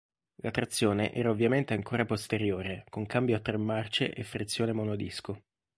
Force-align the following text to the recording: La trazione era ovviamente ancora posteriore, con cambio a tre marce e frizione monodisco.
La 0.37 0.49
trazione 0.49 1.13
era 1.13 1.29
ovviamente 1.29 1.75
ancora 1.75 2.05
posteriore, 2.05 2.85
con 2.89 3.05
cambio 3.05 3.35
a 3.35 3.39
tre 3.39 3.57
marce 3.57 4.11
e 4.11 4.23
frizione 4.23 4.73
monodisco. 4.73 5.39